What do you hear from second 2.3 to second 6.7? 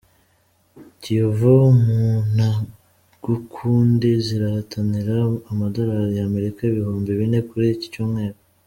na gukundi zirahatanira amadolari y’Amerika